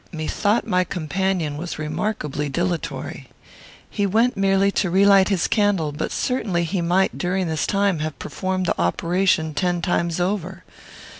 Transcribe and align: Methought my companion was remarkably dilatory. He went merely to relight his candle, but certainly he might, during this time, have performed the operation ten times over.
Methought 0.11 0.65
my 0.65 0.83
companion 0.83 1.57
was 1.57 1.77
remarkably 1.77 2.49
dilatory. 2.49 3.27
He 3.87 4.07
went 4.07 4.35
merely 4.35 4.71
to 4.71 4.89
relight 4.89 5.29
his 5.29 5.47
candle, 5.47 5.91
but 5.91 6.11
certainly 6.11 6.63
he 6.63 6.81
might, 6.81 7.19
during 7.19 7.45
this 7.45 7.67
time, 7.67 7.99
have 7.99 8.17
performed 8.17 8.65
the 8.65 8.81
operation 8.81 9.53
ten 9.53 9.79
times 9.79 10.19
over. 10.19 10.63